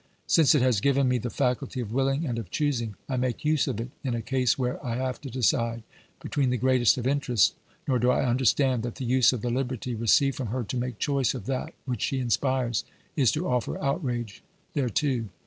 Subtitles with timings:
[0.25, 3.67] Since it has given me the faculty of wilHng and of choosing, I make use
[3.67, 5.83] of it in a case where I have to decide
[6.19, 7.53] between the greatest of interests,
[7.87, 10.97] nor do I understand that the use of the liberty received from her to make
[10.97, 12.83] choice of that which she inspires,
[13.15, 14.41] is to offer outrage
[14.73, 15.25] thereto.